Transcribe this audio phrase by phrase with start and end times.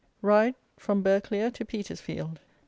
[0.23, 2.39] RIDE, FROM BURGHCLERE TO PETERSFIELD.